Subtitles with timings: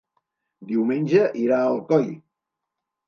[0.71, 2.11] Diumenge irà a Alcoi.